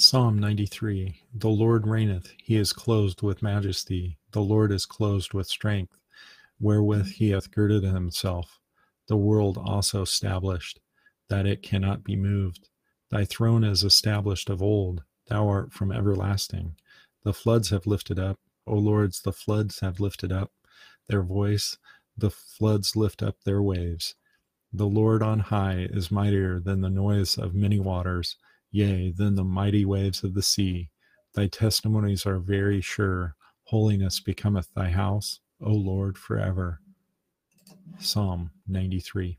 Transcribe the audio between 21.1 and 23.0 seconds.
voice, the floods